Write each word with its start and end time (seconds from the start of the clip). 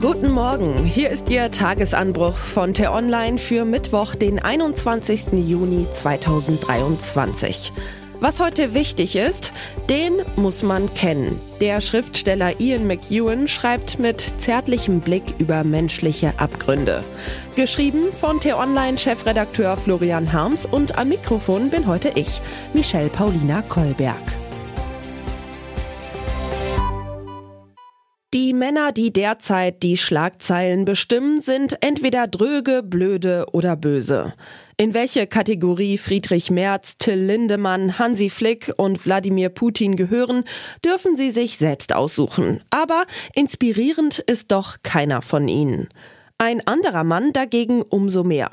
Guten 0.00 0.30
Morgen, 0.30 0.84
hier 0.84 1.10
ist 1.10 1.28
Ihr 1.28 1.50
Tagesanbruch 1.50 2.36
von 2.36 2.72
T-Online 2.72 3.36
für 3.36 3.64
Mittwoch, 3.64 4.14
den 4.14 4.38
21. 4.38 5.32
Juni 5.32 5.88
2023. 5.92 7.72
Was 8.20 8.38
heute 8.38 8.74
wichtig 8.74 9.16
ist, 9.16 9.52
den 9.90 10.22
muss 10.36 10.62
man 10.62 10.94
kennen. 10.94 11.40
Der 11.60 11.80
Schriftsteller 11.80 12.60
Ian 12.60 12.86
McEwan 12.86 13.48
schreibt 13.48 13.98
mit 13.98 14.20
zärtlichem 14.38 15.00
Blick 15.00 15.34
über 15.38 15.64
menschliche 15.64 16.32
Abgründe. 16.38 17.02
Geschrieben 17.56 18.12
von 18.20 18.38
T-Online-Chefredakteur 18.38 19.76
Florian 19.76 20.32
Harms 20.32 20.64
und 20.64 20.96
am 20.96 21.08
Mikrofon 21.08 21.70
bin 21.70 21.88
heute 21.88 22.12
ich, 22.14 22.40
Michelle 22.72 23.08
Paulina 23.08 23.62
Kolberg. 23.62 24.14
Die 28.34 28.52
Männer, 28.52 28.92
die 28.92 29.10
derzeit 29.10 29.82
die 29.82 29.96
Schlagzeilen 29.96 30.84
bestimmen, 30.84 31.40
sind 31.40 31.78
entweder 31.80 32.26
dröge, 32.26 32.82
blöde 32.82 33.46
oder 33.52 33.74
böse. 33.74 34.34
In 34.76 34.92
welche 34.92 35.26
Kategorie 35.26 35.96
Friedrich 35.96 36.50
Merz, 36.50 36.98
Till 36.98 37.14
Lindemann, 37.14 37.98
Hansi 37.98 38.28
Flick 38.28 38.70
und 38.76 39.06
Wladimir 39.06 39.48
Putin 39.48 39.96
gehören, 39.96 40.44
dürfen 40.84 41.16
sie 41.16 41.30
sich 41.30 41.56
selbst 41.56 41.94
aussuchen. 41.94 42.60
Aber 42.68 43.06
inspirierend 43.34 44.18
ist 44.18 44.52
doch 44.52 44.76
keiner 44.82 45.22
von 45.22 45.48
ihnen. 45.48 45.88
Ein 46.36 46.64
anderer 46.66 47.04
Mann 47.04 47.32
dagegen 47.32 47.80
umso 47.80 48.24
mehr. 48.24 48.50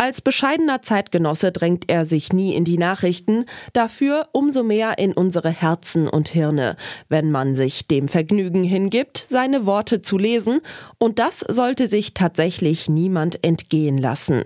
Als 0.00 0.20
bescheidener 0.20 0.80
Zeitgenosse 0.80 1.50
drängt 1.50 1.90
er 1.90 2.04
sich 2.04 2.32
nie 2.32 2.54
in 2.54 2.64
die 2.64 2.78
Nachrichten, 2.78 3.46
dafür 3.72 4.28
umso 4.30 4.62
mehr 4.62 4.96
in 4.96 5.12
unsere 5.12 5.50
Herzen 5.50 6.08
und 6.08 6.28
Hirne, 6.28 6.76
wenn 7.08 7.32
man 7.32 7.56
sich 7.56 7.88
dem 7.88 8.06
Vergnügen 8.06 8.62
hingibt, 8.62 9.26
seine 9.28 9.66
Worte 9.66 10.00
zu 10.00 10.16
lesen, 10.16 10.60
und 10.98 11.18
das 11.18 11.40
sollte 11.40 11.88
sich 11.88 12.14
tatsächlich 12.14 12.88
niemand 12.88 13.42
entgehen 13.44 13.98
lassen. 13.98 14.44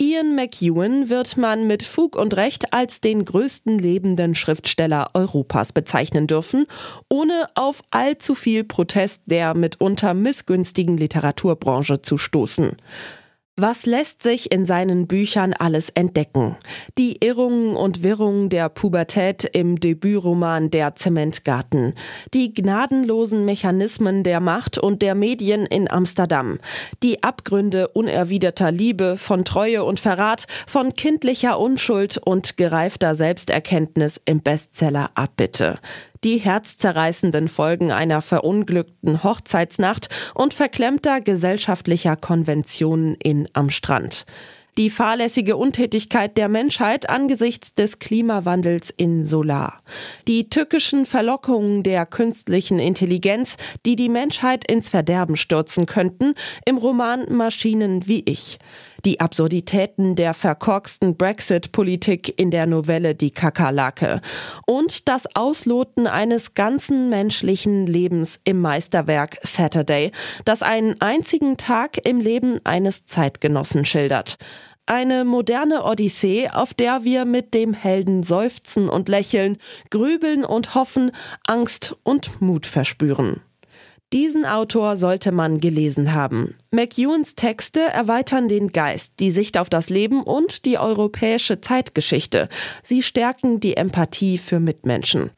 Ian 0.00 0.34
McEwan 0.34 1.08
wird 1.08 1.36
man 1.36 1.68
mit 1.68 1.84
Fug 1.84 2.16
und 2.16 2.36
Recht 2.36 2.72
als 2.72 3.00
den 3.00 3.24
größten 3.24 3.78
lebenden 3.78 4.34
Schriftsteller 4.34 5.10
Europas 5.14 5.72
bezeichnen 5.72 6.26
dürfen, 6.26 6.66
ohne 7.08 7.48
auf 7.54 7.82
allzu 7.92 8.34
viel 8.34 8.64
Protest 8.64 9.22
der 9.26 9.54
mitunter 9.54 10.12
missgünstigen 10.12 10.96
Literaturbranche 10.96 12.02
zu 12.02 12.18
stoßen. 12.18 12.76
Was 13.60 13.86
lässt 13.86 14.22
sich 14.22 14.52
in 14.52 14.66
seinen 14.66 15.08
Büchern 15.08 15.52
alles 15.52 15.90
entdecken? 15.90 16.56
Die 16.96 17.16
Irrungen 17.24 17.74
und 17.74 18.04
Wirrungen 18.04 18.50
der 18.50 18.68
Pubertät 18.68 19.44
im 19.52 19.80
Debütroman 19.80 20.70
Der 20.70 20.94
Zementgarten, 20.94 21.94
die 22.34 22.54
gnadenlosen 22.54 23.44
Mechanismen 23.44 24.22
der 24.22 24.38
Macht 24.38 24.78
und 24.78 25.02
der 25.02 25.16
Medien 25.16 25.66
in 25.66 25.90
Amsterdam, 25.90 26.60
die 27.02 27.24
Abgründe 27.24 27.88
unerwiderter 27.88 28.70
Liebe, 28.70 29.16
von 29.16 29.44
Treue 29.44 29.82
und 29.82 29.98
Verrat, 29.98 30.46
von 30.68 30.94
kindlicher 30.94 31.58
Unschuld 31.58 32.16
und 32.16 32.58
gereifter 32.58 33.16
Selbsterkenntnis 33.16 34.20
im 34.24 34.40
Bestseller 34.40 35.10
Abbitte 35.16 35.80
die 36.24 36.38
herzzerreißenden 36.38 37.48
Folgen 37.48 37.92
einer 37.92 38.22
verunglückten 38.22 39.22
Hochzeitsnacht 39.22 40.08
und 40.34 40.54
verklemmter 40.54 41.20
gesellschaftlicher 41.20 42.16
Konventionen 42.16 43.14
in 43.14 43.48
am 43.52 43.70
Strand. 43.70 44.26
Die 44.78 44.90
fahrlässige 44.90 45.56
Untätigkeit 45.56 46.38
der 46.38 46.48
Menschheit 46.48 47.10
angesichts 47.10 47.74
des 47.74 47.98
Klimawandels 47.98 48.94
in 48.96 49.24
Solar. 49.24 49.82
Die 50.28 50.50
tückischen 50.50 51.04
Verlockungen 51.04 51.82
der 51.82 52.06
künstlichen 52.06 52.78
Intelligenz, 52.78 53.56
die 53.84 53.96
die 53.96 54.08
Menschheit 54.08 54.70
ins 54.70 54.88
Verderben 54.88 55.36
stürzen 55.36 55.86
könnten, 55.86 56.34
im 56.64 56.76
Roman 56.76 57.24
Maschinen 57.28 58.06
wie 58.06 58.22
ich 58.24 58.60
die 59.04 59.20
Absurditäten 59.20 60.16
der 60.16 60.34
verkorksten 60.34 61.16
Brexit-Politik 61.16 62.38
in 62.38 62.50
der 62.50 62.66
Novelle 62.66 63.14
Die 63.14 63.30
Kakerlake 63.30 64.20
und 64.66 65.08
das 65.08 65.24
Ausloten 65.34 66.06
eines 66.06 66.54
ganzen 66.54 67.08
menschlichen 67.08 67.86
Lebens 67.86 68.40
im 68.44 68.60
Meisterwerk 68.60 69.38
Saturday, 69.42 70.12
das 70.44 70.62
einen 70.62 71.00
einzigen 71.00 71.56
Tag 71.56 72.04
im 72.06 72.20
Leben 72.20 72.60
eines 72.64 73.04
Zeitgenossen 73.06 73.84
schildert. 73.84 74.36
Eine 74.86 75.26
moderne 75.26 75.84
Odyssee, 75.84 76.48
auf 76.48 76.72
der 76.72 77.04
wir 77.04 77.26
mit 77.26 77.52
dem 77.52 77.74
Helden 77.74 78.22
seufzen 78.22 78.88
und 78.88 79.10
lächeln, 79.10 79.58
grübeln 79.90 80.46
und 80.46 80.74
hoffen, 80.74 81.10
Angst 81.46 81.94
und 82.04 82.40
Mut 82.40 82.64
verspüren. 82.64 83.42
Diesen 84.14 84.46
Autor 84.46 84.96
sollte 84.96 85.32
man 85.32 85.60
gelesen 85.60 86.14
haben. 86.14 86.54
McEwans 86.70 87.34
Texte 87.34 87.80
erweitern 87.80 88.48
den 88.48 88.72
Geist, 88.72 89.12
die 89.20 89.30
Sicht 89.30 89.58
auf 89.58 89.68
das 89.68 89.90
Leben 89.90 90.22
und 90.22 90.64
die 90.64 90.78
europäische 90.78 91.60
Zeitgeschichte. 91.60 92.48
Sie 92.82 93.02
stärken 93.02 93.60
die 93.60 93.76
Empathie 93.76 94.38
für 94.38 94.60
Mitmenschen. 94.60 95.30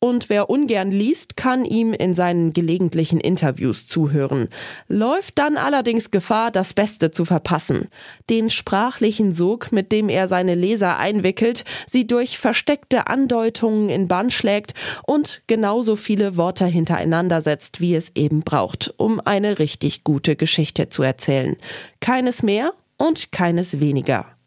Und 0.00 0.30
wer 0.30 0.48
ungern 0.48 0.92
liest, 0.92 1.36
kann 1.36 1.64
ihm 1.64 1.92
in 1.92 2.14
seinen 2.14 2.52
gelegentlichen 2.52 3.18
Interviews 3.18 3.88
zuhören, 3.88 4.48
läuft 4.86 5.38
dann 5.38 5.56
allerdings 5.56 6.12
Gefahr, 6.12 6.52
das 6.52 6.72
Beste 6.72 7.10
zu 7.10 7.24
verpassen. 7.24 7.88
Den 8.30 8.48
sprachlichen 8.48 9.32
Sog, 9.32 9.72
mit 9.72 9.90
dem 9.90 10.08
er 10.08 10.28
seine 10.28 10.54
Leser 10.54 10.98
einwickelt, 10.98 11.64
sie 11.90 12.06
durch 12.06 12.38
versteckte 12.38 13.08
Andeutungen 13.08 13.88
in 13.88 14.06
Bann 14.06 14.30
schlägt 14.30 14.74
und 15.04 15.42
genauso 15.48 15.96
viele 15.96 16.36
Worte 16.36 16.66
hintereinander 16.66 17.42
setzt, 17.42 17.80
wie 17.80 17.96
es 17.96 18.12
eben 18.14 18.42
braucht, 18.42 18.94
um 18.98 19.18
eine 19.18 19.58
richtig 19.58 20.04
gute 20.04 20.36
Geschichte 20.36 20.90
zu 20.90 21.02
erzählen. 21.02 21.56
Keines 22.00 22.44
mehr 22.44 22.72
und 22.98 23.32
keines 23.32 23.80
weniger. 23.80 24.37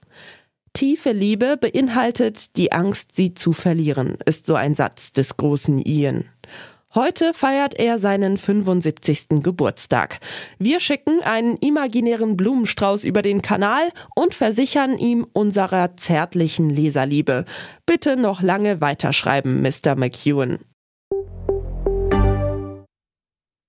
Tiefe 0.73 1.11
Liebe 1.11 1.57
beinhaltet 1.57 2.57
die 2.57 2.71
Angst, 2.71 3.15
sie 3.15 3.33
zu 3.33 3.53
verlieren, 3.53 4.17
ist 4.25 4.45
so 4.45 4.55
ein 4.55 4.75
Satz 4.75 5.11
des 5.11 5.37
großen 5.37 5.79
Ian. 5.79 6.25
Heute 6.93 7.33
feiert 7.33 7.73
er 7.79 7.99
seinen 7.99 8.37
75. 8.37 9.41
Geburtstag. 9.41 10.19
Wir 10.59 10.81
schicken 10.81 11.21
einen 11.23 11.55
imaginären 11.57 12.35
Blumenstrauß 12.35 13.05
über 13.05 13.21
den 13.21 13.41
Kanal 13.41 13.91
und 14.13 14.33
versichern 14.33 14.97
ihm 14.97 15.25
unserer 15.31 15.95
zärtlichen 15.95 16.69
Leserliebe. 16.69 17.45
Bitte 17.85 18.17
noch 18.17 18.41
lange 18.41 18.81
weiterschreiben, 18.81 19.61
Mr. 19.61 19.95
McEwen. 19.95 20.59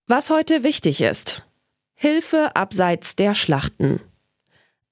Was 0.09 0.31
heute 0.31 0.65
wichtig 0.65 1.01
ist. 1.01 1.47
Hilfe 1.95 2.57
abseits 2.57 3.15
der 3.15 3.37
Schlachten. 3.37 4.01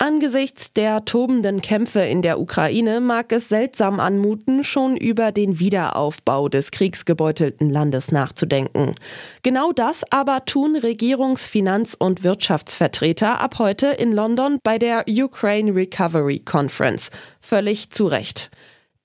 Angesichts 0.02 0.72
der 0.72 1.04
tobenden 1.04 1.60
Kämpfe 1.60 2.00
in 2.00 2.22
der 2.22 2.40
Ukraine 2.40 3.02
mag 3.02 3.32
es 3.32 3.50
seltsam 3.50 4.00
anmuten, 4.00 4.64
schon 4.64 4.96
über 4.96 5.30
den 5.30 5.58
Wiederaufbau 5.58 6.48
des 6.48 6.70
kriegsgebeutelten 6.70 7.68
Landes 7.68 8.10
nachzudenken. 8.10 8.94
Genau 9.42 9.72
das 9.72 10.10
aber 10.10 10.46
tun 10.46 10.74
Regierungs-, 10.74 11.46
Finanz- 11.46 11.94
und 11.94 12.24
Wirtschaftsvertreter 12.24 13.40
ab 13.40 13.58
heute 13.58 13.88
in 13.88 14.12
London 14.12 14.58
bei 14.62 14.78
der 14.78 15.04
Ukraine 15.06 15.74
Recovery 15.74 16.38
Conference. 16.38 17.10
Völlig 17.38 17.90
zu 17.90 18.06
Recht. 18.06 18.50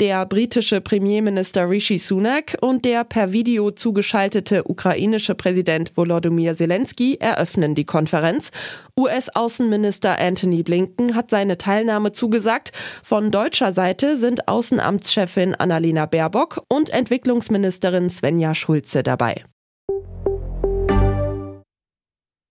Der 0.01 0.25
britische 0.25 0.81
Premierminister 0.81 1.69
Rishi 1.69 1.99
Sunak 1.99 2.57
und 2.59 2.83
der 2.83 3.05
per 3.05 3.31
Video 3.31 3.71
zugeschaltete 3.71 4.69
ukrainische 4.69 5.35
Präsident 5.35 5.95
Volodymyr 5.95 6.53
Zelensky 6.53 7.15
eröffnen 7.21 7.75
die 7.75 7.85
Konferenz. 7.85 8.51
US-Außenminister 8.99 10.19
Anthony 10.19 10.63
Blinken 10.63 11.15
hat 11.15 11.29
seine 11.29 11.57
Teilnahme 11.57 12.11
zugesagt. 12.11 12.73
Von 13.05 13.31
deutscher 13.31 13.71
Seite 13.71 14.17
sind 14.17 14.49
Außenamtschefin 14.49 15.55
Annalena 15.55 16.07
Baerbock 16.07 16.63
und 16.67 16.89
Entwicklungsministerin 16.89 18.09
Svenja 18.09 18.53
Schulze 18.53 19.01
dabei. 19.01 19.45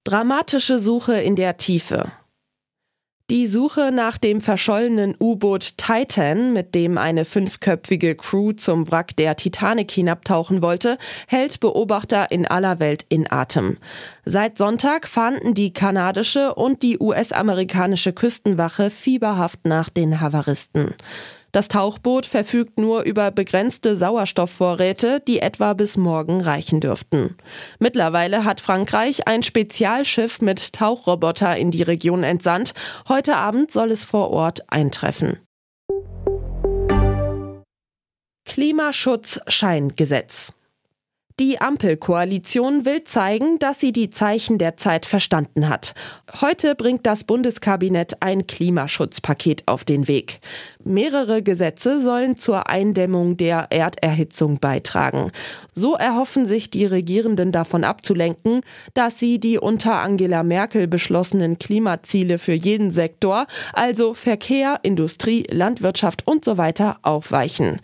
Dramatische 0.05 0.79
Suche 0.79 1.20
in 1.20 1.37
der 1.37 1.58
Tiefe. 1.58 2.11
Die 3.31 3.47
Suche 3.47 3.91
nach 3.91 4.19
dem 4.19 4.43
verschollenen 4.43 5.17
U-Boot 5.19 5.79
Titan, 5.79 6.53
mit 6.53 6.75
dem 6.75 6.99
eine 6.99 7.25
fünfköpfige 7.25 8.17
Crew 8.17 8.53
zum 8.53 8.91
Wrack 8.91 9.17
der 9.17 9.35
Titanic 9.35 9.91
hinabtauchen 9.93 10.61
wollte, 10.61 10.99
hält 11.26 11.59
Beobachter 11.59 12.31
in 12.31 12.47
aller 12.47 12.81
Welt 12.81 13.06
in 13.09 13.26
Atem. 13.32 13.79
Seit 14.26 14.59
Sonntag 14.59 15.09
fahnden 15.09 15.55
die 15.55 15.73
kanadische 15.73 16.55
und 16.55 16.82
die 16.82 16.99
US-amerikanische 16.99 18.12
Küstenwache 18.12 18.91
fieberhaft 18.91 19.65
nach 19.65 19.88
den 19.88 20.21
Havaristen. 20.21 20.94
Das 21.55 21.69
Tauchboot 21.69 22.27
verfügt 22.27 22.79
nur 22.81 23.03
über 23.03 23.31
begrenzte 23.31 23.97
Sauerstoffvorräte, 23.97 25.21
die 25.21 25.39
etwa 25.39 25.75
bis 25.75 25.97
morgen 25.97 26.41
reichen 26.41 26.81
dürften. 26.81 27.37
Mittlerweile 27.79 28.45
hat 28.45 28.61
Frankreich 28.61 29.29
ein 29.29 29.45
Spezialschiff 29.45 30.41
mit 30.41 30.73
Tauchroboter 30.73 31.56
in 31.56 31.71
die 31.71 31.85
Region 31.85 32.25
entsandt. 32.25 32.75
Heute 33.09 33.37
Abend 33.37 33.71
soll 33.71 33.93
es 33.93 34.03
vor 34.03 34.31
Ort 34.31 34.65
eintreffen. 34.67 35.39
Klimaschutz-Scheingesetz 38.47 40.55
Die 41.41 41.61
Ampelkoalition 41.61 42.85
will 42.85 43.03
zeigen, 43.03 43.59
dass 43.59 43.81
sie 43.81 43.91
die 43.91 44.09
Zeichen 44.09 44.57
der 44.57 44.77
Zeit 44.77 45.05
verstanden 45.05 45.69
hat. 45.69 45.93
Heute 46.41 46.77
bringt 46.77 47.07
das 47.07 47.25
Bundeskabinett 47.25 48.23
ein 48.23 48.47
Klimaschutzpaket 48.47 49.65
auf 49.67 49.83
den 49.83 50.07
Weg. 50.07 50.39
Mehrere 50.85 51.43
Gesetze 51.43 52.01
sollen 52.01 52.37
zur 52.37 52.69
Eindämmung 52.69 53.37
der 53.37 53.67
Erderhitzung 53.71 54.61
beitragen. 54.61 55.33
So 55.75 55.97
erhoffen 55.97 56.47
sich 56.47 56.71
die 56.71 56.87
Regierenden 56.87 57.51
davon 57.51 57.83
abzulenken, 57.83 58.61
dass 58.93 59.19
sie 59.19 59.41
die 59.41 59.59
unter 59.59 59.97
Angela 59.97 60.45
Merkel 60.45 60.87
beschlossenen 60.87 61.59
Klimaziele 61.59 62.39
für 62.39 62.53
jeden 62.53 62.93
Sektor, 62.93 63.49
also 63.73 64.15
Verkehr, 64.15 64.79
Industrie, 64.85 65.45
Landwirtschaft 65.51 66.29
und 66.29 66.45
so 66.45 66.55
aufweichen. 67.03 67.81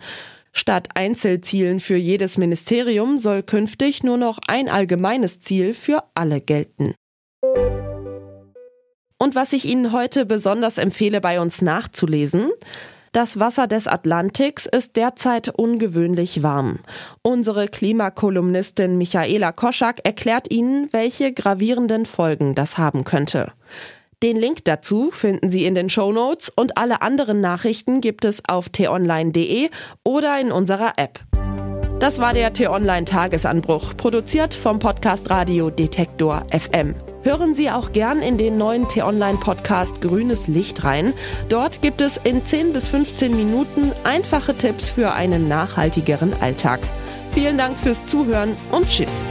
Statt 0.53 0.89
Einzelzielen 0.95 1.79
für 1.79 1.95
jedes 1.95 2.37
Ministerium 2.37 3.17
soll 3.17 3.43
künftig 3.43 4.03
nur 4.03 4.17
noch 4.17 4.39
ein 4.47 4.69
allgemeines 4.69 5.39
Ziel 5.39 5.73
für 5.73 6.03
alle 6.13 6.41
gelten. 6.41 6.93
Und 9.17 9.35
was 9.35 9.53
ich 9.53 9.65
Ihnen 9.65 9.91
heute 9.91 10.25
besonders 10.25 10.77
empfehle, 10.77 11.21
bei 11.21 11.39
uns 11.39 11.61
nachzulesen, 11.61 12.51
das 13.11 13.39
Wasser 13.39 13.67
des 13.67 13.87
Atlantiks 13.87 14.65
ist 14.65 14.95
derzeit 14.95 15.49
ungewöhnlich 15.49 16.43
warm. 16.43 16.79
Unsere 17.21 17.67
Klimakolumnistin 17.67 18.97
Michaela 18.97 19.51
Koschak 19.51 19.99
erklärt 20.05 20.49
Ihnen, 20.49 20.87
welche 20.91 21.33
gravierenden 21.33 22.05
Folgen 22.05 22.55
das 22.55 22.77
haben 22.77 23.03
könnte. 23.03 23.51
Den 24.23 24.37
Link 24.37 24.65
dazu 24.65 25.09
finden 25.09 25.49
Sie 25.49 25.65
in 25.65 25.73
den 25.73 25.89
Show 25.89 26.11
Notes 26.11 26.49
und 26.49 26.77
alle 26.77 27.01
anderen 27.01 27.41
Nachrichten 27.41 28.01
gibt 28.01 28.23
es 28.23 28.43
auf 28.47 28.69
t-online.de 28.69 29.69
oder 30.03 30.39
in 30.39 30.51
unserer 30.51 30.93
App. 30.97 31.21
Das 31.99 32.19
war 32.19 32.33
der 32.33 32.53
T-Online 32.53 33.05
Tagesanbruch, 33.05 33.97
produziert 33.97 34.53
vom 34.53 34.77
Podcast 34.77 35.29
Radio 35.31 35.71
Detektor 35.71 36.45
FM. 36.51 36.93
Hören 37.23 37.55
Sie 37.55 37.71
auch 37.71 37.93
gern 37.93 38.21
in 38.21 38.37
den 38.37 38.57
neuen 38.57 38.87
T-Online 38.87 39.39
Podcast 39.39 40.01
Grünes 40.01 40.47
Licht 40.47 40.83
rein. 40.83 41.13
Dort 41.49 41.81
gibt 41.81 42.01
es 42.01 42.17
in 42.23 42.45
10 42.45 42.73
bis 42.73 42.89
15 42.89 43.35
Minuten 43.35 43.91
einfache 44.03 44.55
Tipps 44.55 44.91
für 44.91 45.13
einen 45.13 45.47
nachhaltigeren 45.47 46.33
Alltag. 46.41 46.79
Vielen 47.31 47.57
Dank 47.57 47.79
fürs 47.79 48.05
Zuhören 48.05 48.55
und 48.71 48.87
Tschüss. 48.87 49.23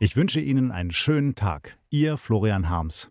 Ich 0.00 0.14
wünsche 0.14 0.40
Ihnen 0.40 0.70
einen 0.70 0.92
schönen 0.92 1.34
Tag. 1.34 1.76
Ihr 1.90 2.18
Florian 2.18 2.68
Harms. 2.68 3.10